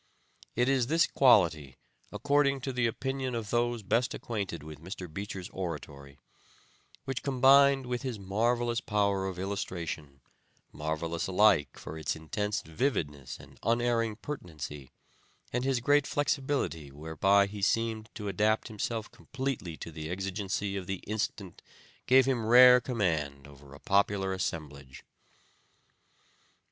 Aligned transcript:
It 0.55 0.67
is 0.67 0.87
this 0.87 1.05
quality, 1.05 1.77
according 2.11 2.61
to 2.61 2.73
the 2.73 2.87
opinion 2.87 3.35
of 3.35 3.51
those 3.51 3.83
best 3.83 4.15
acquainted 4.15 4.63
with 4.63 4.79
Mr. 4.83 5.07
Beecher's 5.07 5.47
oratory, 5.49 6.17
which 7.05 7.21
combined 7.21 7.85
with 7.85 8.01
his 8.01 8.17
marvelous 8.17 8.81
power 8.81 9.27
of 9.27 9.37
illustration, 9.37 10.21
marvelous 10.71 11.27
alike 11.27 11.77
for 11.77 11.99
its 11.99 12.15
intense 12.15 12.63
vividness 12.63 13.39
and 13.39 13.59
unerring 13.61 14.15
pertinency, 14.15 14.89
and 15.53 15.63
his 15.63 15.79
great 15.79 16.07
flexibility 16.07 16.89
whereby 16.91 17.45
he 17.45 17.61
seemed 17.61 18.09
to 18.15 18.27
adapt 18.27 18.69
himself 18.69 19.11
completely 19.11 19.77
to 19.77 19.91
the 19.91 20.09
exigency 20.09 20.75
of 20.75 20.87
the 20.87 21.03
instant 21.05 21.61
gave 22.07 22.25
him 22.25 22.47
rare 22.47 22.81
command 22.81 23.47
over 23.47 23.71
a 23.75 23.79
popular 23.79 24.33
assemblage. 24.33 25.05